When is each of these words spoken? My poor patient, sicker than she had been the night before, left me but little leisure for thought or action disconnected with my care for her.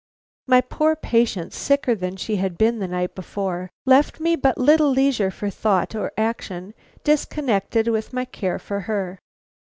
My 0.47 0.61
poor 0.61 0.95
patient, 0.95 1.53
sicker 1.53 1.93
than 1.93 2.15
she 2.15 2.37
had 2.37 2.57
been 2.57 2.79
the 2.79 2.87
night 2.87 3.13
before, 3.13 3.69
left 3.85 4.19
me 4.19 4.35
but 4.35 4.57
little 4.57 4.89
leisure 4.89 5.29
for 5.29 5.51
thought 5.51 5.93
or 5.93 6.11
action 6.17 6.73
disconnected 7.03 7.87
with 7.87 8.11
my 8.11 8.25
care 8.25 8.57
for 8.57 8.79
her. 8.79 9.19